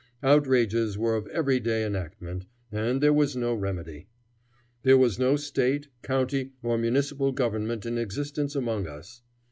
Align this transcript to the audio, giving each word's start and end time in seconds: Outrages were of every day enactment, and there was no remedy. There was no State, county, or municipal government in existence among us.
Outrages 0.23 0.97
were 0.97 1.15
of 1.15 1.27
every 1.27 1.59
day 1.59 1.85
enactment, 1.85 2.47
and 2.71 3.03
there 3.03 3.13
was 3.13 3.35
no 3.35 3.53
remedy. 3.53 4.07
There 4.81 4.97
was 4.97 5.19
no 5.19 5.35
State, 5.35 5.89
county, 6.01 6.53
or 6.63 6.75
municipal 6.79 7.31
government 7.31 7.85
in 7.85 7.99
existence 7.99 8.55
among 8.55 8.87
us. 8.87 9.21